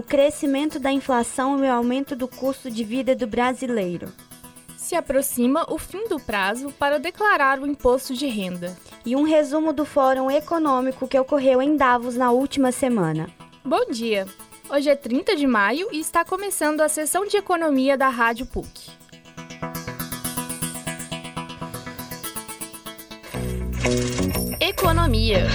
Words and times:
o 0.00 0.02
crescimento 0.02 0.80
da 0.80 0.90
inflação 0.90 1.62
e 1.62 1.68
o 1.68 1.72
aumento 1.72 2.16
do 2.16 2.26
custo 2.26 2.70
de 2.70 2.82
vida 2.82 3.14
do 3.14 3.26
brasileiro. 3.26 4.10
Se 4.74 4.94
aproxima 4.96 5.66
o 5.68 5.76
fim 5.76 6.08
do 6.08 6.18
prazo 6.18 6.72
para 6.78 6.98
declarar 6.98 7.60
o 7.60 7.66
imposto 7.66 8.14
de 8.14 8.26
renda. 8.26 8.74
E 9.04 9.14
um 9.14 9.24
resumo 9.24 9.74
do 9.74 9.84
Fórum 9.84 10.30
Econômico 10.30 11.06
que 11.06 11.18
ocorreu 11.18 11.60
em 11.60 11.76
Davos 11.76 12.16
na 12.16 12.30
última 12.30 12.72
semana. 12.72 13.28
Bom 13.62 13.90
dia! 13.90 14.26
Hoje 14.70 14.88
é 14.88 14.96
30 14.96 15.36
de 15.36 15.46
maio 15.46 15.88
e 15.92 16.00
está 16.00 16.24
começando 16.24 16.80
a 16.80 16.88
sessão 16.88 17.26
de 17.26 17.36
economia 17.36 17.98
da 17.98 18.08
Rádio 18.08 18.46
PUC. 18.46 18.90
Economia. 24.60 25.46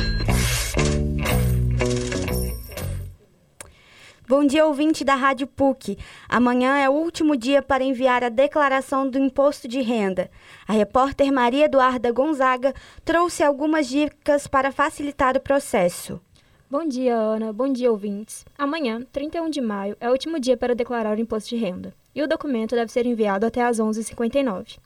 Bom 4.28 4.44
dia, 4.44 4.66
ouvinte 4.66 5.04
da 5.04 5.14
Rádio 5.14 5.46
PUC. 5.46 6.00
Amanhã 6.28 6.80
é 6.80 6.90
o 6.90 6.94
último 6.94 7.38
dia 7.38 7.62
para 7.62 7.84
enviar 7.84 8.24
a 8.24 8.30
declaração 8.30 9.08
do 9.08 9.20
imposto 9.20 9.68
de 9.68 9.82
renda. 9.82 10.32
A 10.68 10.74
repórter 10.74 11.32
Maria 11.32 11.66
Eduarda 11.66 12.12
Gonzaga 12.12 12.74
trouxe 13.04 13.44
algumas 13.44 13.88
dicas 13.88 14.48
para 14.48 14.72
facilitar 14.72 15.38
o 15.38 15.40
processo. 15.40 16.20
Bom 16.68 16.88
dia, 16.88 17.16
Ana. 17.16 17.54
Bom 17.54 17.72
dia, 17.72 17.92
ouvintes. 17.92 18.44
Amanhã, 18.58 19.04
31 19.12 19.48
de 19.48 19.62
maio, 19.62 19.96
é 20.00 20.10
o 20.10 20.12
último 20.12 20.40
dia 20.40 20.58
para 20.58 20.74
declarar 20.74 21.16
o 21.16 21.22
imposto 21.22 21.50
de 21.50 21.58
renda. 21.58 21.94
E 22.16 22.24
o 22.24 22.28
documento 22.28 22.74
deve 22.74 22.92
ser 22.92 23.06
enviado 23.06 23.46
até 23.46 23.62
às 23.62 23.80
11h59. 23.80 24.80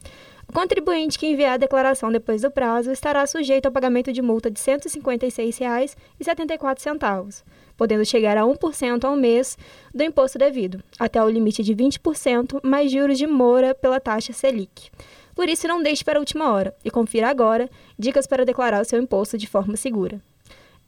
O 0.49 0.51
contribuinte 0.51 1.17
que 1.19 1.27
enviar 1.27 1.53
a 1.53 1.57
declaração 1.57 2.11
depois 2.11 2.41
do 2.41 2.49
prazo 2.49 2.91
estará 2.91 3.27
sujeito 3.27 3.67
ao 3.67 3.71
pagamento 3.71 4.11
de 4.11 4.19
multa 4.19 4.49
de 4.49 4.59
R$ 4.59 4.79
156,74, 4.79 7.43
podendo 7.77 8.03
chegar 8.03 8.35
a 8.35 8.41
1% 8.41 9.03
ao 9.03 9.15
mês 9.15 9.55
do 9.93 10.01
imposto 10.01 10.39
devido, 10.39 10.83
até 10.97 11.23
o 11.23 11.29
limite 11.29 11.61
de 11.61 11.75
20% 11.75 12.61
mais 12.63 12.91
juros 12.91 13.19
de 13.19 13.27
mora 13.27 13.75
pela 13.75 13.99
taxa 13.99 14.33
Selic. 14.33 14.89
Por 15.35 15.47
isso, 15.47 15.67
não 15.67 15.83
deixe 15.83 16.03
para 16.03 16.17
a 16.17 16.19
última 16.19 16.51
hora 16.51 16.75
e 16.83 16.89
confira 16.89 17.29
agora 17.29 17.69
dicas 17.97 18.25
para 18.25 18.43
declarar 18.43 18.81
o 18.81 18.85
seu 18.85 18.99
imposto 18.99 19.37
de 19.37 19.45
forma 19.45 19.77
segura. 19.77 20.19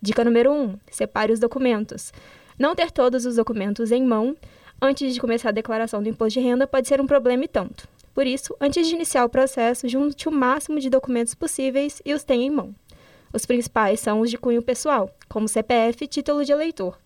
Dica 0.01 0.25
número 0.25 0.51
1: 0.51 0.75
separe 0.89 1.31
os 1.31 1.39
documentos. 1.39 2.11
Não 2.57 2.73
ter 2.73 2.89
todos 2.89 3.27
os 3.27 3.35
documentos 3.35 3.91
em 3.91 4.03
mão 4.03 4.35
antes 4.81 5.13
de 5.13 5.21
começar 5.21 5.49
a 5.49 5.51
declaração 5.51 6.01
do 6.01 6.09
imposto 6.09 6.39
de 6.39 6.45
renda 6.47 6.65
pode 6.65 6.87
ser 6.87 6.99
um 6.99 7.05
problema 7.05 7.45
e 7.45 7.47
tanto. 7.47 7.87
Por 8.13 8.27
isso, 8.27 8.55
antes 8.59 8.87
de 8.87 8.95
iniciar 8.95 9.23
o 9.23 9.29
processo, 9.29 9.87
junte 9.87 10.27
o 10.27 10.31
máximo 10.31 10.79
de 10.79 10.89
documentos 10.89 11.33
possíveis 11.33 12.01
e 12.05 12.13
os 12.13 12.23
tenha 12.23 12.45
em 12.45 12.49
mão. 12.49 12.75
Os 13.33 13.45
principais 13.45 13.99
são 13.99 14.19
os 14.19 14.29
de 14.29 14.37
cunho 14.37 14.61
pessoal, 14.61 15.09
como 15.29 15.47
CPF 15.47 16.03
e 16.03 16.07
título 16.07 16.43
de 16.43 16.51
eleitor, 16.51 16.97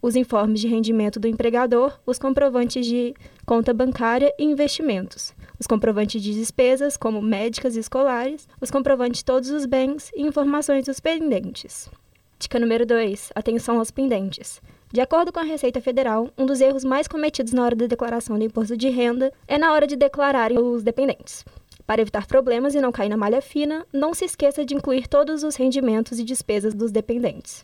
os 0.00 0.14
informes 0.14 0.60
de 0.60 0.68
rendimento 0.68 1.18
do 1.18 1.26
empregador, 1.26 1.98
os 2.06 2.18
comprovantes 2.18 2.86
de 2.86 3.14
conta 3.44 3.74
bancária 3.74 4.32
e 4.38 4.44
investimentos, 4.44 5.34
os 5.58 5.66
comprovantes 5.66 6.22
de 6.22 6.32
despesas, 6.32 6.96
como 6.96 7.20
médicas 7.20 7.76
e 7.76 7.80
escolares, 7.80 8.48
os 8.60 8.70
comprovantes 8.70 9.18
de 9.18 9.24
todos 9.24 9.50
os 9.50 9.66
bens 9.66 10.10
e 10.14 10.22
informações 10.22 10.84
dos 10.84 11.00
pendentes. 11.00 11.90
Dica 12.38 12.60
número 12.60 12.84
2. 12.86 13.32
Atenção 13.34 13.78
aos 13.78 13.90
pendentes. 13.90 14.60
De 14.96 15.02
acordo 15.02 15.30
com 15.30 15.38
a 15.38 15.42
Receita 15.42 15.78
Federal, 15.78 16.30
um 16.38 16.46
dos 16.46 16.58
erros 16.58 16.82
mais 16.82 17.06
cometidos 17.06 17.52
na 17.52 17.62
hora 17.62 17.76
da 17.76 17.86
declaração 17.86 18.38
do 18.38 18.44
imposto 18.46 18.78
de 18.78 18.88
renda 18.88 19.30
é 19.46 19.58
na 19.58 19.74
hora 19.74 19.86
de 19.86 19.94
declarar 19.94 20.50
os 20.52 20.82
dependentes. 20.82 21.44
Para 21.86 22.00
evitar 22.00 22.26
problemas 22.26 22.74
e 22.74 22.80
não 22.80 22.90
cair 22.90 23.10
na 23.10 23.16
malha 23.18 23.42
fina, 23.42 23.86
não 23.92 24.14
se 24.14 24.24
esqueça 24.24 24.64
de 24.64 24.74
incluir 24.74 25.06
todos 25.06 25.42
os 25.44 25.54
rendimentos 25.54 26.18
e 26.18 26.24
despesas 26.24 26.72
dos 26.72 26.90
dependentes, 26.90 27.62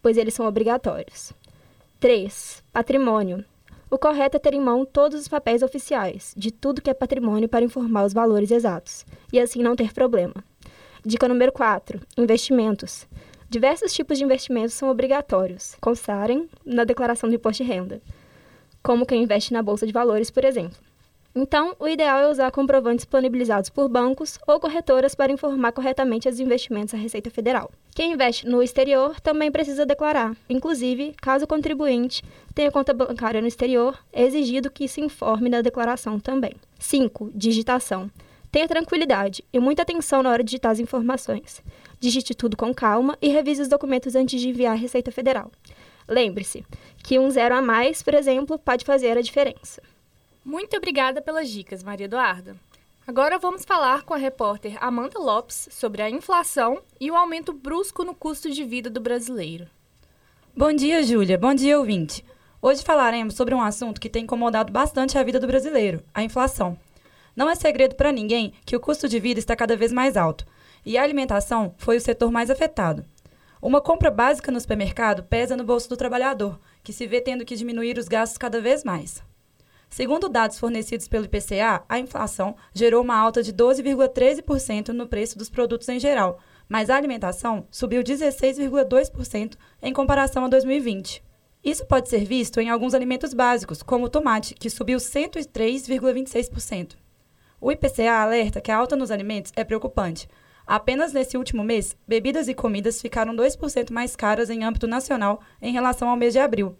pois 0.00 0.16
eles 0.16 0.32
são 0.32 0.46
obrigatórios. 0.46 1.34
3. 2.00 2.64
Patrimônio. 2.72 3.44
O 3.90 3.98
correto 3.98 4.38
é 4.38 4.40
ter 4.40 4.54
em 4.54 4.60
mão 4.62 4.86
todos 4.86 5.20
os 5.20 5.28
papéis 5.28 5.62
oficiais, 5.62 6.32
de 6.34 6.50
tudo 6.50 6.80
que 6.80 6.88
é 6.88 6.94
patrimônio 6.94 7.46
para 7.46 7.62
informar 7.62 8.06
os 8.06 8.14
valores 8.14 8.50
exatos, 8.50 9.04
e 9.30 9.38
assim 9.38 9.62
não 9.62 9.76
ter 9.76 9.92
problema. 9.92 10.42
Dica 11.04 11.28
número 11.28 11.52
4. 11.52 12.00
Investimentos. 12.16 13.06
Diversos 13.50 13.92
tipos 13.92 14.16
de 14.16 14.22
investimentos 14.22 14.74
são 14.74 14.88
obrigatórios, 14.88 15.74
constarem 15.80 16.48
na 16.64 16.84
declaração 16.84 17.28
do 17.28 17.34
imposto 17.34 17.64
de 17.64 17.68
renda, 17.68 18.00
como 18.80 19.04
quem 19.04 19.24
investe 19.24 19.52
na 19.52 19.60
bolsa 19.60 19.84
de 19.84 19.92
valores, 19.92 20.30
por 20.30 20.44
exemplo. 20.44 20.78
Então, 21.34 21.74
o 21.80 21.88
ideal 21.88 22.20
é 22.20 22.28
usar 22.28 22.52
comprovantes 22.52 23.04
disponibilizados 23.04 23.68
por 23.68 23.88
bancos 23.88 24.38
ou 24.46 24.60
corretoras 24.60 25.16
para 25.16 25.32
informar 25.32 25.72
corretamente 25.72 26.28
os 26.28 26.38
investimentos 26.38 26.94
à 26.94 26.96
Receita 26.96 27.28
Federal. 27.28 27.72
Quem 27.92 28.12
investe 28.12 28.46
no 28.46 28.62
exterior 28.62 29.18
também 29.18 29.50
precisa 29.50 29.84
declarar. 29.84 30.36
Inclusive, 30.48 31.16
caso 31.20 31.44
o 31.44 31.48
contribuinte 31.48 32.22
tenha 32.54 32.70
conta 32.70 32.94
bancária 32.94 33.40
no 33.40 33.48
exterior, 33.48 33.98
é 34.12 34.22
exigido 34.22 34.70
que 34.70 34.86
se 34.86 35.00
informe 35.00 35.48
na 35.48 35.60
declaração 35.60 36.20
também. 36.20 36.54
5. 36.78 37.32
Digitação. 37.34 38.08
Tenha 38.50 38.66
tranquilidade 38.66 39.44
e 39.52 39.60
muita 39.60 39.82
atenção 39.82 40.22
na 40.22 40.30
hora 40.30 40.42
de 40.42 40.50
digitar 40.50 40.72
as 40.72 40.80
informações. 40.80 41.62
Digite 42.00 42.34
tudo 42.34 42.56
com 42.56 42.74
calma 42.74 43.16
e 43.22 43.28
revise 43.28 43.62
os 43.62 43.68
documentos 43.68 44.16
antes 44.16 44.40
de 44.40 44.48
enviar 44.48 44.72
à 44.72 44.76
Receita 44.76 45.12
Federal. 45.12 45.52
Lembre-se 46.08 46.64
que 47.04 47.18
um 47.18 47.30
zero 47.30 47.54
a 47.54 47.62
mais, 47.62 48.02
por 48.02 48.14
exemplo, 48.14 48.58
pode 48.58 48.84
fazer 48.84 49.16
a 49.16 49.22
diferença. 49.22 49.80
Muito 50.44 50.76
obrigada 50.76 51.22
pelas 51.22 51.48
dicas, 51.48 51.84
Maria 51.84 52.06
Eduarda. 52.06 52.56
Agora 53.06 53.38
vamos 53.38 53.64
falar 53.64 54.02
com 54.02 54.14
a 54.14 54.16
repórter 54.16 54.76
Amanda 54.80 55.18
Lopes 55.18 55.68
sobre 55.70 56.02
a 56.02 56.10
inflação 56.10 56.82
e 57.00 57.10
o 57.10 57.16
aumento 57.16 57.52
brusco 57.52 58.04
no 58.04 58.14
custo 58.14 58.50
de 58.50 58.64
vida 58.64 58.90
do 58.90 59.00
brasileiro. 59.00 59.68
Bom 60.56 60.72
dia, 60.72 61.02
Júlia. 61.02 61.38
Bom 61.38 61.54
dia, 61.54 61.78
ouvinte. 61.78 62.24
Hoje 62.60 62.82
falaremos 62.82 63.34
sobre 63.34 63.54
um 63.54 63.62
assunto 63.62 64.00
que 64.00 64.10
tem 64.10 64.24
incomodado 64.24 64.72
bastante 64.72 65.16
a 65.16 65.22
vida 65.22 65.38
do 65.38 65.46
brasileiro, 65.46 66.02
a 66.12 66.22
inflação. 66.22 66.76
Não 67.34 67.48
é 67.48 67.54
segredo 67.54 67.94
para 67.94 68.12
ninguém 68.12 68.52
que 68.64 68.76
o 68.76 68.80
custo 68.80 69.08
de 69.08 69.18
vida 69.18 69.38
está 69.38 69.54
cada 69.54 69.76
vez 69.76 69.92
mais 69.92 70.16
alto, 70.16 70.44
e 70.84 70.96
a 70.98 71.02
alimentação 71.02 71.74
foi 71.78 71.96
o 71.96 72.00
setor 72.00 72.30
mais 72.30 72.50
afetado. 72.50 73.04
Uma 73.62 73.80
compra 73.80 74.10
básica 74.10 74.50
no 74.50 74.60
supermercado 74.60 75.22
pesa 75.22 75.56
no 75.56 75.64
bolso 75.64 75.88
do 75.88 75.96
trabalhador, 75.96 76.58
que 76.82 76.92
se 76.92 77.06
vê 77.06 77.20
tendo 77.20 77.44
que 77.44 77.56
diminuir 77.56 77.98
os 77.98 78.08
gastos 78.08 78.38
cada 78.38 78.60
vez 78.60 78.82
mais. 78.82 79.22
Segundo 79.90 80.28
dados 80.28 80.58
fornecidos 80.58 81.08
pelo 81.08 81.24
IPCA, 81.24 81.82
a 81.88 81.98
inflação 81.98 82.56
gerou 82.72 83.02
uma 83.02 83.16
alta 83.16 83.42
de 83.42 83.52
12,13% 83.52 84.88
no 84.90 85.08
preço 85.08 85.36
dos 85.36 85.50
produtos 85.50 85.88
em 85.88 85.98
geral, 85.98 86.38
mas 86.68 86.88
a 86.88 86.96
alimentação 86.96 87.66
subiu 87.70 88.02
16,2% 88.02 89.56
em 89.82 89.92
comparação 89.92 90.44
a 90.44 90.48
2020. 90.48 91.22
Isso 91.62 91.84
pode 91.84 92.08
ser 92.08 92.24
visto 92.24 92.60
em 92.60 92.70
alguns 92.70 92.94
alimentos 92.94 93.34
básicos, 93.34 93.82
como 93.82 94.06
o 94.06 94.08
tomate, 94.08 94.54
que 94.54 94.70
subiu 94.70 94.98
103,26%. 94.98 96.92
O 97.60 97.70
IPCA 97.70 98.22
alerta 98.22 98.58
que 98.58 98.70
a 98.72 98.76
alta 98.76 98.96
nos 98.96 99.10
alimentos 99.10 99.52
é 99.54 99.62
preocupante. 99.62 100.26
Apenas 100.66 101.12
nesse 101.12 101.36
último 101.36 101.62
mês, 101.62 101.94
bebidas 102.08 102.48
e 102.48 102.54
comidas 102.54 103.02
ficaram 103.02 103.36
2% 103.36 103.90
mais 103.90 104.16
caras 104.16 104.48
em 104.48 104.64
âmbito 104.64 104.86
nacional 104.86 105.40
em 105.60 105.70
relação 105.70 106.08
ao 106.08 106.16
mês 106.16 106.32
de 106.32 106.38
abril. 106.38 106.74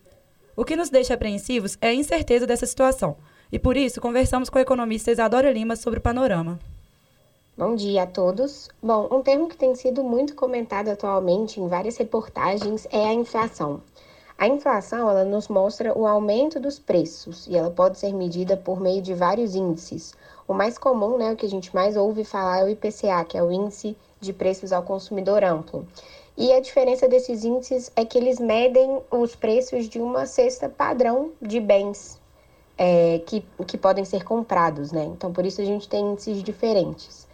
O 0.57 0.65
que 0.65 0.77
nos 0.77 0.89
deixa 0.89 1.13
apreensivos 1.13 1.77
é 1.83 1.89
a 1.89 1.95
incerteza 1.95 2.47
dessa 2.47 2.65
situação, 2.65 3.17
e 3.53 3.59
por 3.59 3.77
isso 3.77 4.01
conversamos 4.01 4.49
com 4.49 4.57
a 4.57 4.63
economista 4.63 5.11
Isadora 5.11 5.53
Lima 5.53 5.77
sobre 5.77 5.99
o 5.99 6.03
panorama. 6.03 6.59
Bom 7.59 7.75
dia 7.75 8.05
a 8.05 8.07
todos. 8.07 8.71
Bom, 8.83 9.07
um 9.13 9.23
termo 9.23 9.49
que 9.49 9.57
tem 9.59 9.75
sido 9.75 10.03
muito 10.03 10.35
comentado 10.35 10.89
atualmente 10.89 11.61
em 11.61 11.69
várias 11.69 11.99
reportagens 11.99 12.87
é 12.91 13.05
a 13.05 13.13
inflação. 13.13 13.83
A 14.39 14.49
inflação, 14.49 15.11
ela 15.11 15.23
nos 15.23 15.49
mostra 15.49 15.93
o 15.99 16.07
aumento 16.07 16.59
dos 16.59 16.79
preços 16.79 17.47
e 17.47 17.55
ela 17.55 17.71
pode 17.71 17.99
ser 17.99 18.15
medida 18.15 18.57
por 18.57 18.81
meio 18.81 19.03
de 19.03 19.13
vários 19.13 19.55
índices, 19.55 20.15
o 20.51 20.55
mais 20.55 20.77
comum, 20.77 21.17
né, 21.17 21.31
o 21.31 21.37
que 21.37 21.47
a 21.47 21.49
gente 21.49 21.73
mais 21.73 21.97
ouve 21.97 22.25
falar 22.25 22.59
é 22.59 22.65
o 22.65 22.69
IPCA, 22.69 23.25
que 23.25 23.39
é 23.39 23.43
o 23.43 23.53
Índice 23.53 23.97
de 24.21 24.33
Preços 24.33 24.73
ao 24.73 24.83
Consumidor 24.83 25.45
Amplo. 25.45 25.87
E 26.37 26.53
a 26.53 26.59
diferença 26.59 27.07
desses 27.07 27.45
índices 27.45 27.93
é 27.95 28.05
que 28.05 28.19
eles 28.19 28.41
medem 28.41 29.01
os 29.13 29.37
preços 29.37 29.89
de 29.89 30.01
uma 30.01 30.27
cesta 30.27 30.69
padrão 30.69 31.31
de 31.41 31.61
bens 31.61 32.21
é, 32.77 33.21
que, 33.27 33.45
que 33.65 33.79
podem 33.79 34.05
ser 34.05 34.25
comprados, 34.25 34.91
né? 34.91 35.05
Então, 35.05 35.33
por 35.33 35.47
isso 35.47 35.61
a 35.61 35.65
gente 35.65 35.89
tem 35.89 36.05
índices 36.05 36.43
diferentes. 36.43 37.29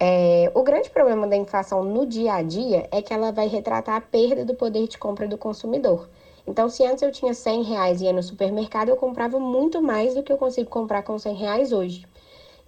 É, 0.00 0.50
o 0.52 0.64
grande 0.64 0.90
problema 0.90 1.28
da 1.28 1.36
inflação 1.36 1.84
no 1.84 2.04
dia 2.04 2.34
a 2.34 2.42
dia 2.42 2.88
é 2.90 3.00
que 3.00 3.14
ela 3.14 3.30
vai 3.30 3.46
retratar 3.46 3.94
a 3.94 4.00
perda 4.00 4.44
do 4.44 4.54
poder 4.56 4.88
de 4.88 4.98
compra 4.98 5.28
do 5.28 5.38
consumidor. 5.38 6.08
Então, 6.44 6.68
se 6.68 6.84
antes 6.84 7.02
eu 7.02 7.12
tinha 7.12 7.32
100 7.32 7.62
reais 7.62 8.00
e 8.00 8.06
ia 8.06 8.12
no 8.12 8.24
supermercado, 8.24 8.88
eu 8.88 8.96
comprava 8.96 9.38
muito 9.38 9.80
mais 9.80 10.16
do 10.16 10.22
que 10.24 10.32
eu 10.32 10.36
consigo 10.36 10.68
comprar 10.68 11.04
com 11.04 11.16
100 11.16 11.34
reais 11.36 11.70
hoje. 11.70 12.09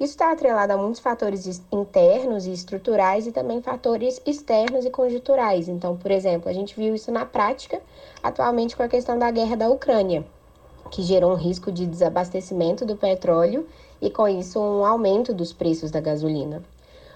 Isso 0.00 0.12
está 0.12 0.32
atrelado 0.32 0.72
a 0.72 0.76
muitos 0.76 1.00
fatores 1.00 1.62
internos 1.70 2.46
e 2.46 2.52
estruturais 2.52 3.26
e 3.26 3.32
também 3.32 3.62
fatores 3.62 4.20
externos 4.26 4.84
e 4.84 4.90
conjunturais. 4.90 5.68
Então, 5.68 5.96
por 5.96 6.10
exemplo, 6.10 6.48
a 6.48 6.52
gente 6.52 6.74
viu 6.74 6.94
isso 6.94 7.12
na 7.12 7.24
prática 7.24 7.80
atualmente 8.22 8.76
com 8.76 8.82
a 8.82 8.88
questão 8.88 9.18
da 9.18 9.30
guerra 9.30 9.56
da 9.56 9.68
Ucrânia, 9.68 10.24
que 10.90 11.02
gerou 11.02 11.32
um 11.32 11.36
risco 11.36 11.70
de 11.70 11.86
desabastecimento 11.86 12.84
do 12.84 12.96
petróleo 12.96 13.66
e, 14.00 14.10
com 14.10 14.26
isso, 14.26 14.58
um 14.58 14.84
aumento 14.84 15.32
dos 15.32 15.52
preços 15.52 15.90
da 15.90 16.00
gasolina. 16.00 16.62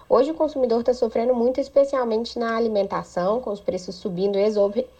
Hoje 0.08 0.30
o 0.30 0.34
consumidor 0.34 0.80
está 0.80 0.94
sofrendo 0.94 1.34
muito, 1.34 1.60
especialmente 1.60 2.38
na 2.38 2.56
alimentação, 2.56 3.40
com 3.40 3.50
os 3.50 3.58
preços 3.58 3.96
subindo 3.96 4.38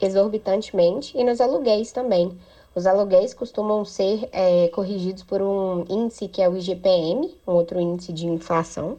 exorbitantemente, 0.01 1.17
e 1.17 1.23
nos 1.23 1.41
aluguéis 1.41 1.93
também, 1.93 2.37
Os 2.77 2.87
aluguéis 2.87 3.33
costumam 3.33 3.87
ser 3.87 4.29
é, 4.31 4.69
corrigidos 4.69 5.23
por 5.23 5.41
um 5.41 5.87
índice 5.89 6.29
que 6.29 6.43
é 6.43 6.49
o 6.49 6.55
IGPM, 6.55 7.35
um 7.49 7.53
outro 7.53 7.81
índice 7.81 8.13
de 8.13 8.27
inflação. 8.27 8.99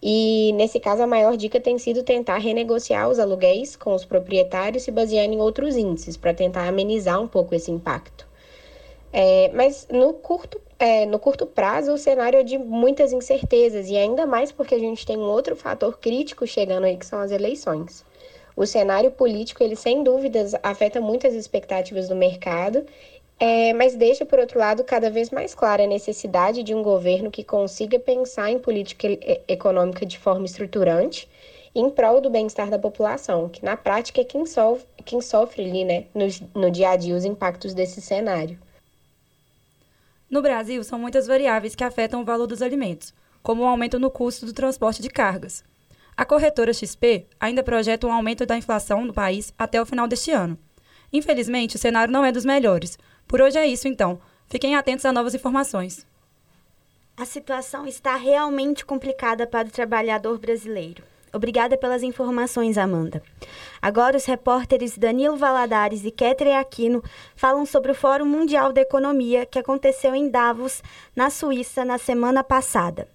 E 0.00 0.52
nesse 0.52 0.78
caso, 0.78 1.02
a 1.02 1.06
maior 1.06 1.36
dica 1.36 1.58
tem 1.58 1.76
sido 1.80 2.04
tentar 2.04 2.38
renegociar 2.38 3.08
os 3.08 3.18
aluguéis 3.18 3.74
com 3.74 3.92
os 3.92 4.04
proprietários 4.04 4.84
se 4.84 4.92
baseando 4.92 5.34
em 5.34 5.40
outros 5.40 5.76
índices, 5.76 6.16
para 6.16 6.32
tentar 6.32 6.68
amenizar 6.68 7.20
um 7.20 7.26
pouco 7.26 7.56
esse 7.56 7.72
impacto. 7.72 8.24
É, 9.12 9.50
mas 9.52 9.88
no 9.90 10.12
curto, 10.12 10.60
é, 10.78 11.04
no 11.04 11.18
curto 11.18 11.44
prazo, 11.44 11.92
o 11.92 11.98
cenário 11.98 12.38
é 12.38 12.44
de 12.44 12.56
muitas 12.56 13.12
incertezas, 13.12 13.88
e 13.88 13.96
ainda 13.96 14.26
mais 14.26 14.52
porque 14.52 14.76
a 14.76 14.78
gente 14.78 15.04
tem 15.04 15.16
um 15.16 15.28
outro 15.28 15.56
fator 15.56 15.98
crítico 15.98 16.46
chegando 16.46 16.84
aí, 16.84 16.96
que 16.96 17.04
são 17.04 17.18
as 17.18 17.32
eleições. 17.32 18.04
O 18.58 18.66
cenário 18.66 19.12
político, 19.12 19.62
ele 19.62 19.76
sem 19.76 20.02
dúvidas 20.02 20.52
afeta 20.64 21.00
muitas 21.00 21.32
expectativas 21.32 22.08
do 22.08 22.16
mercado 22.16 22.84
é, 23.40 23.72
mas 23.72 23.94
deixa, 23.94 24.26
por 24.26 24.40
outro 24.40 24.58
lado, 24.58 24.82
cada 24.82 25.08
vez 25.08 25.30
mais 25.30 25.54
clara 25.54 25.84
a 25.84 25.86
necessidade 25.86 26.64
de 26.64 26.74
um 26.74 26.82
governo 26.82 27.30
que 27.30 27.44
consiga 27.44 27.96
pensar 27.96 28.50
em 28.50 28.58
política 28.58 29.06
econômica 29.46 30.04
de 30.04 30.18
forma 30.18 30.44
estruturante 30.44 31.28
em 31.72 31.88
prol 31.88 32.20
do 32.20 32.28
bem-estar 32.28 32.68
da 32.68 32.80
população, 32.80 33.48
que 33.48 33.64
na 33.64 33.76
prática 33.76 34.20
é 34.20 34.24
quem 34.24 34.44
sofre, 34.44 34.88
quem 35.04 35.20
sofre 35.20 35.62
ali, 35.62 35.84
né, 35.84 36.06
no, 36.12 36.26
no 36.60 36.68
dia 36.68 36.90
a 36.90 36.96
dia 36.96 37.14
os 37.14 37.24
impactos 37.24 37.74
desse 37.74 38.00
cenário. 38.00 38.58
No 40.28 40.42
Brasil, 40.42 40.82
são 40.82 40.98
muitas 40.98 41.28
variáveis 41.28 41.76
que 41.76 41.84
afetam 41.84 42.22
o 42.22 42.24
valor 42.24 42.48
dos 42.48 42.60
alimentos, 42.60 43.14
como 43.40 43.62
o 43.62 43.66
aumento 43.66 44.00
no 44.00 44.10
custo 44.10 44.44
do 44.44 44.52
transporte 44.52 45.00
de 45.00 45.08
cargas. 45.08 45.62
A 46.18 46.24
corretora 46.24 46.72
XP 46.72 47.28
ainda 47.38 47.62
projeta 47.62 48.04
um 48.04 48.12
aumento 48.12 48.44
da 48.44 48.56
inflação 48.56 49.04
no 49.04 49.14
país 49.14 49.54
até 49.56 49.80
o 49.80 49.86
final 49.86 50.08
deste 50.08 50.32
ano. 50.32 50.58
Infelizmente, 51.12 51.76
o 51.76 51.78
cenário 51.78 52.12
não 52.12 52.24
é 52.24 52.32
dos 52.32 52.44
melhores, 52.44 52.98
por 53.28 53.40
hoje 53.40 53.56
é 53.56 53.64
isso, 53.64 53.86
então. 53.86 54.20
Fiquem 54.48 54.74
atentos 54.74 55.04
a 55.04 55.12
novas 55.12 55.32
informações. 55.32 56.04
A 57.16 57.24
situação 57.24 57.86
está 57.86 58.16
realmente 58.16 58.84
complicada 58.84 59.46
para 59.46 59.68
o 59.68 59.70
trabalhador 59.70 60.38
brasileiro. 60.38 61.04
Obrigada 61.32 61.78
pelas 61.78 62.02
informações, 62.02 62.76
Amanda. 62.76 63.22
Agora, 63.80 64.16
os 64.16 64.24
repórteres 64.24 64.98
Danilo 64.98 65.36
Valadares 65.36 66.04
e 66.04 66.10
Ketre 66.10 66.50
Aquino 66.50 67.00
falam 67.36 67.64
sobre 67.64 67.92
o 67.92 67.94
Fórum 67.94 68.26
Mundial 68.26 68.72
da 68.72 68.80
Economia 68.80 69.46
que 69.46 69.60
aconteceu 69.60 70.16
em 70.16 70.28
Davos, 70.28 70.82
na 71.14 71.30
Suíça, 71.30 71.84
na 71.84 71.96
semana 71.96 72.42
passada. 72.42 73.06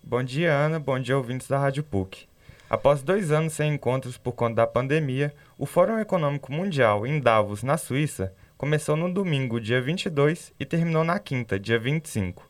Bom 0.00 0.22
dia, 0.22 0.52
Ana. 0.52 0.78
Bom 0.78 1.00
dia, 1.00 1.16
ouvintes 1.16 1.48
da 1.48 1.58
Rádio 1.58 1.82
PUC. 1.82 2.30
Após 2.72 3.02
dois 3.02 3.30
anos 3.30 3.52
sem 3.52 3.74
encontros 3.74 4.16
por 4.16 4.32
conta 4.32 4.54
da 4.54 4.66
pandemia, 4.66 5.34
o 5.58 5.66
Fórum 5.66 5.98
Econômico 5.98 6.50
Mundial 6.50 7.06
em 7.06 7.20
Davos, 7.20 7.62
na 7.62 7.76
Suíça, 7.76 8.32
começou 8.56 8.96
no 8.96 9.12
domingo, 9.12 9.60
dia 9.60 9.78
22, 9.78 10.54
e 10.58 10.64
terminou 10.64 11.04
na 11.04 11.18
quinta, 11.18 11.60
dia 11.60 11.78
25. 11.78 12.48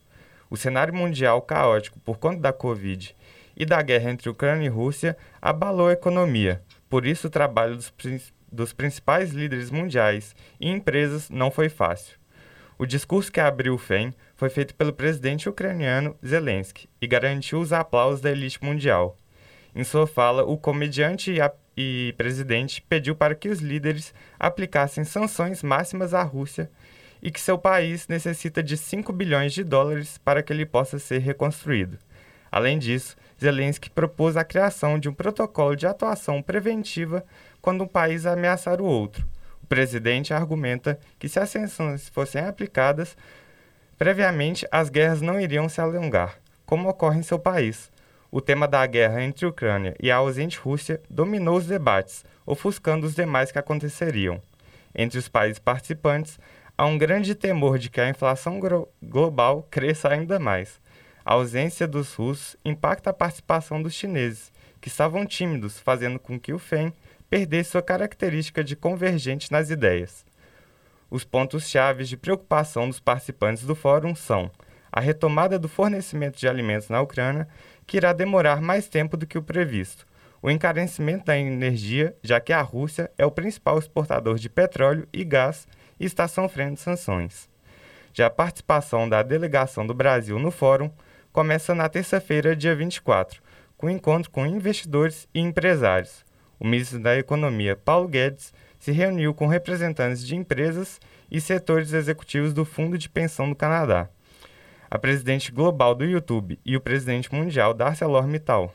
O 0.48 0.56
cenário 0.56 0.94
mundial 0.94 1.42
caótico 1.42 1.98
por 1.98 2.18
conta 2.18 2.38
da 2.38 2.52
Covid 2.52 3.16
e 3.56 3.66
da 3.66 3.82
guerra 3.82 4.12
entre 4.12 4.30
Ucrânia 4.30 4.66
e 4.66 4.68
Rússia 4.68 5.16
abalou 5.40 5.88
a 5.88 5.92
economia. 5.92 6.62
Por 6.88 7.04
isso, 7.04 7.26
o 7.26 7.30
trabalho 7.30 7.74
dos, 7.74 7.92
dos 8.46 8.72
principais 8.72 9.32
líderes 9.32 9.72
mundiais 9.72 10.36
e 10.60 10.70
empresas 10.70 11.30
não 11.30 11.50
foi 11.50 11.68
fácil. 11.68 12.16
O 12.78 12.86
discurso 12.86 13.32
que 13.32 13.40
abriu 13.40 13.74
o 13.74 13.78
FEM 13.78 14.14
foi 14.36 14.50
feito 14.50 14.72
pelo 14.76 14.92
presidente 14.92 15.48
ucraniano 15.48 16.16
Zelensky 16.24 16.88
e 17.00 17.08
garantiu 17.08 17.58
os 17.58 17.72
aplausos 17.72 18.20
da 18.20 18.30
elite 18.30 18.62
mundial. 18.62 19.16
Em 19.74 19.84
sua 19.84 20.06
fala, 20.06 20.44
o 20.44 20.58
comediante 20.58 21.34
e 21.76 22.14
presidente 22.18 22.82
pediu 22.82 23.14
para 23.14 23.34
que 23.34 23.48
os 23.48 23.60
líderes 23.60 24.12
aplicassem 24.38 25.02
sanções 25.02 25.62
máximas 25.62 26.12
à 26.12 26.22
Rússia 26.22 26.70
e 27.22 27.30
que 27.30 27.40
seu 27.40 27.56
país 27.56 28.06
necessita 28.08 28.62
de 28.62 28.76
5 28.76 29.12
bilhões 29.12 29.52
de 29.54 29.64
dólares 29.64 30.18
para 30.18 30.42
que 30.42 30.52
ele 30.52 30.66
possa 30.66 30.98
ser 30.98 31.18
reconstruído. 31.20 31.98
Além 32.50 32.78
disso, 32.78 33.16
Zelensky 33.40 33.88
propôs 33.88 34.36
a 34.36 34.44
criação 34.44 34.98
de 34.98 35.08
um 35.08 35.14
protocolo 35.14 35.74
de 35.74 35.86
atuação 35.86 36.42
preventiva 36.42 37.24
quando 37.62 37.84
um 37.84 37.88
país 37.88 38.26
ameaçar 38.26 38.80
o 38.80 38.84
outro. 38.84 39.26
O 39.62 39.66
presidente 39.66 40.34
argumenta 40.34 40.98
que 41.18 41.28
se 41.28 41.38
as 41.38 41.48
sanções 41.48 42.08
fossem 42.08 42.42
aplicadas 42.42 43.16
previamente, 43.96 44.66
as 44.70 44.90
guerras 44.90 45.22
não 45.22 45.40
iriam 45.40 45.68
se 45.68 45.80
alongar, 45.80 46.38
como 46.66 46.88
ocorre 46.88 47.20
em 47.20 47.22
seu 47.22 47.38
país, 47.38 47.91
o 48.32 48.40
tema 48.40 48.66
da 48.66 48.84
guerra 48.86 49.22
entre 49.22 49.44
Ucrânia 49.44 49.94
e 50.00 50.10
a 50.10 50.16
ausente 50.16 50.58
Rússia 50.58 51.02
dominou 51.08 51.58
os 51.58 51.66
debates, 51.66 52.24
ofuscando 52.46 53.06
os 53.06 53.14
demais 53.14 53.52
que 53.52 53.58
aconteceriam. 53.58 54.40
Entre 54.94 55.18
os 55.18 55.28
países 55.28 55.58
participantes, 55.58 56.40
há 56.76 56.86
um 56.86 56.96
grande 56.96 57.34
temor 57.34 57.78
de 57.78 57.90
que 57.90 58.00
a 58.00 58.08
inflação 58.08 58.58
global 59.02 59.68
cresça 59.70 60.08
ainda 60.08 60.38
mais. 60.38 60.80
A 61.22 61.34
ausência 61.34 61.86
dos 61.86 62.14
russos 62.14 62.56
impacta 62.64 63.10
a 63.10 63.12
participação 63.12 63.82
dos 63.82 63.92
chineses, 63.92 64.50
que 64.80 64.88
estavam 64.88 65.26
tímidos, 65.26 65.78
fazendo 65.78 66.18
com 66.18 66.40
que 66.40 66.54
o 66.54 66.58
FEM 66.58 66.90
perdesse 67.28 67.72
sua 67.72 67.82
característica 67.82 68.64
de 68.64 68.74
convergente 68.74 69.52
nas 69.52 69.68
ideias. 69.68 70.24
Os 71.10 71.22
pontos-chave 71.22 72.04
de 72.04 72.16
preocupação 72.16 72.88
dos 72.88 72.98
participantes 72.98 73.64
do 73.64 73.74
fórum 73.74 74.14
são 74.14 74.50
a 74.92 75.00
retomada 75.00 75.58
do 75.58 75.68
fornecimento 75.68 76.38
de 76.38 76.46
alimentos 76.46 76.90
na 76.90 77.00
Ucrânia 77.00 77.48
que 77.86 77.96
irá 77.96 78.12
demorar 78.12 78.60
mais 78.60 78.86
tempo 78.86 79.16
do 79.16 79.26
que 79.26 79.38
o 79.38 79.42
previsto. 79.42 80.06
O 80.42 80.50
encarecimento 80.50 81.24
da 81.24 81.38
energia, 81.38 82.14
já 82.22 82.38
que 82.40 82.52
a 82.52 82.60
Rússia 82.60 83.10
é 83.16 83.24
o 83.24 83.30
principal 83.30 83.78
exportador 83.78 84.36
de 84.36 84.50
petróleo 84.50 85.08
e 85.12 85.24
gás 85.24 85.66
e 85.98 86.04
está 86.04 86.28
sofrendo 86.28 86.76
sanções. 86.76 87.48
Já 88.12 88.26
a 88.26 88.30
participação 88.30 89.08
da 89.08 89.22
delegação 89.22 89.86
do 89.86 89.94
Brasil 89.94 90.38
no 90.38 90.50
fórum 90.50 90.90
começa 91.32 91.74
na 91.74 91.88
terça-feira, 91.88 92.54
dia 92.54 92.74
24, 92.74 93.40
com 93.78 93.88
encontro 93.88 94.30
com 94.30 94.44
investidores 94.44 95.26
e 95.32 95.40
empresários. 95.40 96.24
O 96.60 96.66
ministro 96.66 97.00
da 97.00 97.16
Economia, 97.16 97.74
Paulo 97.74 98.08
Guedes, 98.08 98.52
se 98.78 98.92
reuniu 98.92 99.32
com 99.32 99.46
representantes 99.46 100.26
de 100.26 100.36
empresas 100.36 101.00
e 101.30 101.40
setores 101.40 101.92
executivos 101.92 102.52
do 102.52 102.64
Fundo 102.64 102.98
de 102.98 103.08
Pensão 103.08 103.48
do 103.48 103.56
Canadá 103.56 104.10
a 104.92 104.98
presidente 104.98 105.50
global 105.50 105.94
do 105.94 106.04
YouTube 106.04 106.60
e 106.62 106.76
o 106.76 106.80
presidente 106.80 107.34
mundial 107.34 107.72
da 107.72 107.86
ArcelorMittal. 107.86 108.74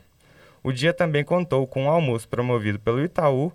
O 0.64 0.72
dia 0.72 0.92
também 0.92 1.22
contou 1.22 1.64
com 1.64 1.84
um 1.84 1.88
almoço 1.88 2.28
promovido 2.28 2.80
pelo 2.80 3.00
Itaú 3.00 3.52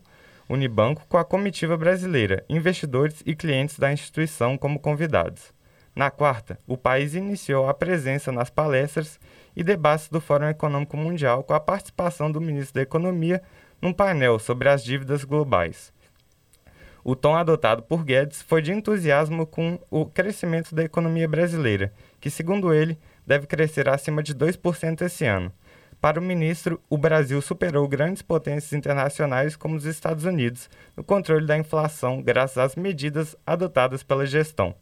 Unibanco 0.48 1.06
com 1.10 1.18
a 1.18 1.26
comitiva 1.26 1.76
brasileira, 1.76 2.46
investidores 2.48 3.22
e 3.26 3.36
clientes 3.36 3.78
da 3.78 3.92
instituição 3.92 4.58
como 4.58 4.80
convidados. 4.80 5.54
Na 5.94 6.10
quarta, 6.10 6.58
o 6.66 6.78
país 6.78 7.16
iniciou 7.16 7.68
a 7.68 7.74
presença 7.74 8.32
nas 8.32 8.50
palestras 8.50 9.20
e 9.54 9.62
debates 9.62 10.08
do 10.08 10.22
Fórum 10.22 10.48
Econômico 10.48 10.96
Mundial 10.96 11.44
com 11.44 11.54
a 11.54 11.60
participação 11.60 12.32
do 12.32 12.40
ministro 12.40 12.76
da 12.76 12.82
Economia 12.82 13.42
num 13.82 13.92
painel 13.92 14.40
sobre 14.40 14.70
as 14.70 14.82
dívidas 14.82 15.26
globais. 15.26 15.92
O 17.04 17.16
tom 17.16 17.36
adotado 17.36 17.84
por 17.84 18.06
Guedes 18.06 18.42
foi 18.42 18.62
de 18.62 18.72
entusiasmo 18.72 19.46
com 19.46 19.78
o 19.92 20.06
crescimento 20.06 20.74
da 20.74 20.84
economia 20.84 21.28
brasileira, 21.28 21.92
que, 22.20 22.30
segundo 22.30 22.74
ele, 22.74 22.98
deve 23.28 23.46
crescer 23.46 23.90
acima 23.90 24.24
de 24.24 24.34
2% 24.34 25.02
esse 25.02 25.26
ano. 25.26 25.52
Para 26.00 26.20
o 26.20 26.24
ministro, 26.24 26.82
o 26.90 26.98
Brasil 26.98 27.42
superou 27.42 27.88
grandes 27.88 28.22
potências 28.22 28.74
internacionais 28.74 29.56
como 29.56 29.76
os 29.76 29.86
Estados 29.86 30.24
Unidos 30.24 30.70
no 30.96 31.04
controle 31.04 31.46
da 31.46 31.58
inflação, 31.58 32.22
graças 32.22 32.58
às 32.58 32.76
medidas 32.76 33.36
adotadas 33.46 34.04
pela 34.04 34.26
gestão. 34.26 34.76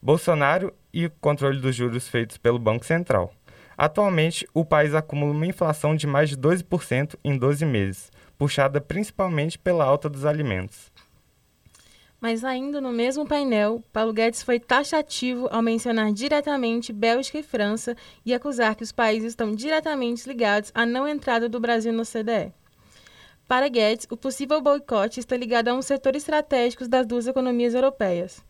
Bolsonaro 0.00 0.72
e 0.92 1.06
o 1.06 1.10
controle 1.20 1.60
dos 1.60 1.74
juros 1.74 2.08
feitos 2.08 2.38
pelo 2.38 2.58
Banco 2.58 2.84
Central. 2.84 3.32
Atualmente, 3.76 4.46
o 4.52 4.64
país 4.64 4.94
acumula 4.94 5.32
uma 5.32 5.46
inflação 5.46 5.94
de 5.94 6.06
mais 6.06 6.28
de 6.30 6.36
12% 6.36 7.16
em 7.24 7.36
12 7.36 7.64
meses, 7.64 8.10
puxada 8.38 8.80
principalmente 8.80 9.58
pela 9.58 9.84
alta 9.84 10.08
dos 10.08 10.24
alimentos. 10.24 10.92
Mas 12.20 12.42
ainda 12.42 12.80
no 12.80 12.90
mesmo 12.90 13.26
painel, 13.26 13.82
Paulo 13.92 14.12
Guedes 14.12 14.42
foi 14.42 14.58
taxativo 14.58 15.48
ao 15.52 15.62
mencionar 15.62 16.12
diretamente 16.12 16.92
Bélgica 16.92 17.38
e 17.38 17.42
França 17.42 17.96
e 18.24 18.34
acusar 18.34 18.74
que 18.74 18.82
os 18.82 18.90
países 18.90 19.30
estão 19.30 19.54
diretamente 19.54 20.28
ligados 20.28 20.72
à 20.74 20.84
não 20.84 21.06
entrada 21.06 21.48
do 21.48 21.60
Brasil 21.60 21.92
no 21.92 22.04
CDE. 22.04 22.52
Para 23.46 23.68
Guedes, 23.68 24.06
o 24.10 24.16
possível 24.16 24.60
boicote 24.60 25.20
está 25.20 25.36
ligado 25.36 25.68
a 25.68 25.74
um 25.74 25.80
setor 25.80 26.16
estratégico 26.16 26.86
das 26.88 27.06
duas 27.06 27.26
economias 27.26 27.72
europeias. 27.72 28.44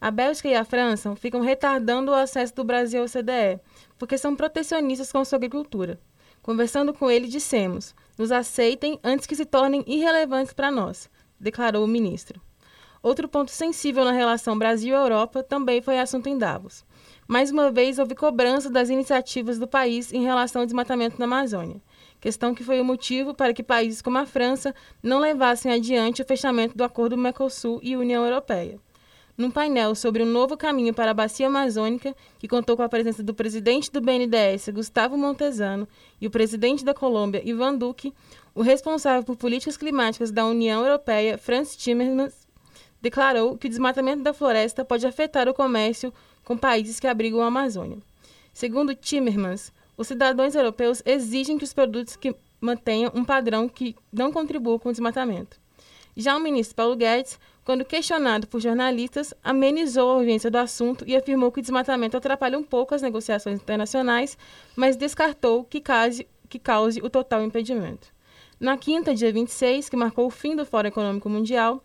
A 0.00 0.10
Bélgica 0.10 0.48
e 0.48 0.54
a 0.54 0.64
França 0.64 1.16
ficam 1.16 1.40
retardando 1.40 2.12
o 2.12 2.14
acesso 2.14 2.54
do 2.54 2.62
Brasil 2.62 3.00
ao 3.00 3.08
CDE, 3.08 3.58
porque 3.98 4.18
são 4.18 4.36
protecionistas 4.36 5.10
com 5.10 5.24
sua 5.24 5.36
agricultura. 5.36 5.98
Conversando 6.44 6.92
com 6.92 7.10
ele, 7.10 7.26
dissemos: 7.26 7.94
nos 8.18 8.30
aceitem 8.30 9.00
antes 9.02 9.26
que 9.26 9.34
se 9.34 9.46
tornem 9.46 9.82
irrelevantes 9.86 10.52
para 10.52 10.70
nós, 10.70 11.08
declarou 11.40 11.82
o 11.82 11.88
ministro. 11.88 12.38
Outro 13.02 13.26
ponto 13.26 13.50
sensível 13.50 14.04
na 14.04 14.12
relação 14.12 14.58
Brasil-Europa 14.58 15.42
também 15.42 15.80
foi 15.80 15.98
assunto 15.98 16.28
em 16.28 16.36
Davos. 16.36 16.84
Mais 17.26 17.50
uma 17.50 17.70
vez, 17.70 17.98
houve 17.98 18.14
cobrança 18.14 18.68
das 18.68 18.90
iniciativas 18.90 19.58
do 19.58 19.66
país 19.66 20.12
em 20.12 20.22
relação 20.22 20.60
ao 20.60 20.66
desmatamento 20.66 21.18
na 21.18 21.24
Amazônia, 21.24 21.80
questão 22.20 22.54
que 22.54 22.62
foi 22.62 22.78
o 22.78 22.84
motivo 22.84 23.32
para 23.32 23.54
que 23.54 23.62
países 23.62 24.02
como 24.02 24.18
a 24.18 24.26
França 24.26 24.74
não 25.02 25.20
levassem 25.20 25.72
adiante 25.72 26.20
o 26.20 26.26
fechamento 26.26 26.76
do 26.76 26.84
acordo 26.84 27.16
Mercosul 27.16 27.80
e 27.82 27.96
União 27.96 28.22
Europeia. 28.22 28.78
Num 29.36 29.50
painel 29.50 29.94
sobre 29.94 30.22
um 30.22 30.26
novo 30.26 30.56
caminho 30.56 30.94
para 30.94 31.10
a 31.10 31.14
bacia 31.14 31.46
amazônica, 31.48 32.14
que 32.38 32.48
contou 32.48 32.76
com 32.76 32.82
a 32.82 32.88
presença 32.88 33.22
do 33.22 33.34
presidente 33.34 33.90
do 33.90 34.00
BNDES, 34.00 34.68
Gustavo 34.68 35.16
Montezano, 35.16 35.88
e 36.20 36.26
o 36.26 36.30
presidente 36.30 36.84
da 36.84 36.94
Colômbia, 36.94 37.42
Ivan 37.44 37.74
Duque, 37.74 38.14
o 38.54 38.62
responsável 38.62 39.24
por 39.24 39.36
políticas 39.36 39.76
climáticas 39.76 40.30
da 40.30 40.46
União 40.46 40.84
Europeia, 40.84 41.36
Franz 41.36 41.76
Timmermans, 41.76 42.46
declarou 43.02 43.58
que 43.58 43.66
o 43.66 43.70
desmatamento 43.70 44.22
da 44.22 44.32
floresta 44.32 44.84
pode 44.84 45.06
afetar 45.06 45.48
o 45.48 45.54
comércio 45.54 46.12
com 46.44 46.56
países 46.56 47.00
que 47.00 47.06
abrigam 47.06 47.42
a 47.42 47.46
Amazônia. 47.46 47.98
Segundo 48.52 48.94
Timmermans, 48.94 49.72
os 49.96 50.06
cidadãos 50.06 50.54
europeus 50.54 51.02
exigem 51.04 51.58
que 51.58 51.64
os 51.64 51.72
produtos 51.72 52.16
que 52.16 52.34
mantenham 52.60 53.12
um 53.14 53.24
padrão 53.24 53.68
que 53.68 53.94
não 54.12 54.32
contribua 54.32 54.78
com 54.78 54.88
o 54.88 54.92
desmatamento. 54.92 55.58
Já 56.16 56.36
o 56.36 56.40
ministro 56.40 56.76
Paulo 56.76 56.96
Guedes, 56.96 57.38
quando 57.64 57.84
questionado 57.84 58.46
por 58.46 58.60
jornalistas, 58.60 59.32
amenizou 59.42 60.10
a 60.10 60.16
urgência 60.16 60.50
do 60.50 60.58
assunto 60.58 61.04
e 61.06 61.16
afirmou 61.16 61.50
que 61.50 61.60
o 61.60 61.62
desmatamento 61.62 62.16
atrapalha 62.16 62.58
um 62.58 62.62
pouco 62.62 62.94
as 62.94 63.00
negociações 63.00 63.60
internacionais, 63.60 64.36
mas 64.76 64.96
descartou 64.96 65.64
que 65.64 65.80
cause, 65.80 66.26
que 66.48 66.58
cause 66.58 67.00
o 67.00 67.08
total 67.08 67.42
impedimento. 67.42 68.12
Na 68.60 68.76
quinta, 68.76 69.14
dia 69.14 69.32
26, 69.32 69.88
que 69.88 69.96
marcou 69.96 70.26
o 70.26 70.30
fim 70.30 70.54
do 70.54 70.66
Fórum 70.66 70.88
Econômico 70.88 71.28
Mundial, 71.28 71.82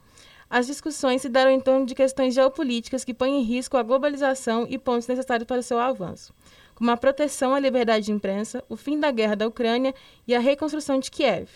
as 0.49 0.67
discussões 0.67 1.21
se 1.21 1.29
deram 1.29 1.51
em 1.51 1.59
torno 1.59 1.85
de 1.85 1.95
questões 1.95 2.33
geopolíticas 2.33 3.05
que 3.05 3.13
põem 3.13 3.39
em 3.39 3.43
risco 3.43 3.77
a 3.77 3.83
globalização 3.83 4.65
e 4.69 4.77
pontos 4.77 5.07
necessários 5.07 5.47
para 5.47 5.59
o 5.59 5.63
seu 5.63 5.79
avanço, 5.79 6.33
como 6.75 6.91
a 6.91 6.97
proteção 6.97 7.53
à 7.53 7.59
liberdade 7.59 8.07
de 8.07 8.11
imprensa, 8.11 8.63
o 8.67 8.75
fim 8.75 8.99
da 8.99 9.11
guerra 9.11 9.35
da 9.35 9.47
Ucrânia 9.47 9.93
e 10.27 10.35
a 10.35 10.39
reconstrução 10.39 10.99
de 10.99 11.11
Kiev. 11.11 11.49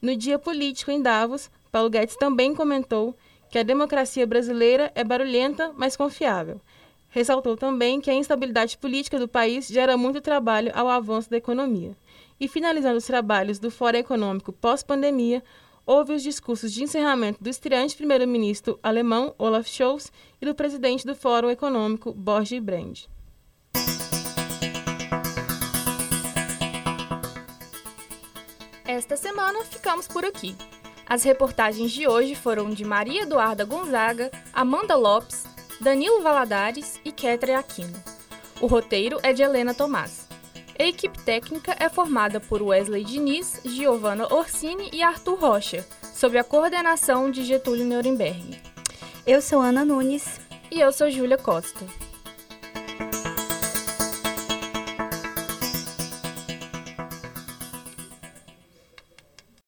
No 0.00 0.16
dia 0.16 0.38
político 0.38 0.90
em 0.90 1.02
Davos, 1.02 1.50
Paulo 1.72 1.90
Guedes 1.90 2.16
também 2.16 2.54
comentou 2.54 3.16
que 3.50 3.58
a 3.58 3.62
democracia 3.62 4.26
brasileira 4.26 4.90
é 4.94 5.04
barulhenta, 5.04 5.72
mas 5.76 5.96
confiável. 5.96 6.60
Ressaltou 7.08 7.56
também 7.56 8.00
que 8.00 8.10
a 8.10 8.14
instabilidade 8.14 8.76
política 8.76 9.18
do 9.18 9.28
país 9.28 9.66
gera 9.68 9.96
muito 9.96 10.20
trabalho 10.20 10.70
ao 10.74 10.88
avanço 10.88 11.30
da 11.30 11.36
economia. 11.36 11.96
E 12.38 12.46
finalizando 12.46 12.98
os 12.98 13.06
trabalhos 13.06 13.58
do 13.58 13.70
Fórum 13.70 13.98
Econômico 13.98 14.52
pós-pandemia, 14.52 15.42
houve 15.86 16.12
os 16.12 16.22
discursos 16.22 16.72
de 16.72 16.82
encerramento 16.82 17.42
do 17.42 17.48
estreante 17.48 17.96
primeiro-ministro 17.96 18.78
alemão 18.82 19.34
Olaf 19.38 19.68
Scholz 19.68 20.12
e 20.42 20.44
do 20.44 20.54
presidente 20.54 21.06
do 21.06 21.14
Fórum 21.14 21.48
Econômico 21.48 22.12
Borge 22.12 22.60
Brand. 22.60 23.04
Esta 28.84 29.16
semana 29.16 29.64
ficamos 29.64 30.06
por 30.06 30.24
aqui. 30.24 30.54
As 31.08 31.22
reportagens 31.22 31.92
de 31.92 32.08
hoje 32.08 32.34
foram 32.34 32.70
de 32.70 32.84
Maria 32.84 33.22
Eduarda 33.22 33.64
Gonzaga, 33.64 34.30
Amanda 34.52 34.96
Lopes, 34.96 35.44
Danilo 35.80 36.20
Valadares 36.20 37.00
e 37.04 37.12
Ketre 37.12 37.52
Aquino. 37.52 38.02
O 38.60 38.66
roteiro 38.66 39.18
é 39.22 39.32
de 39.32 39.42
Helena 39.42 39.72
Tomás. 39.72 40.26
A 40.78 40.82
equipe 40.82 41.18
técnica 41.20 41.76
é 41.78 41.88
formada 41.88 42.40
por 42.40 42.60
Wesley 42.60 43.04
Diniz, 43.04 43.60
Giovanna 43.64 44.32
Orsini 44.34 44.90
e 44.92 45.02
Arthur 45.02 45.38
Rocha, 45.38 45.86
sob 46.12 46.36
a 46.36 46.44
coordenação 46.44 47.30
de 47.30 47.44
Getúlio 47.44 47.86
Nuremberg. 47.86 48.60
Eu 49.26 49.40
sou 49.40 49.60
Ana 49.60 49.84
Nunes. 49.84 50.40
E 50.70 50.80
eu 50.80 50.92
sou 50.92 51.08
Júlia 51.08 51.38
Costa. 51.38 51.84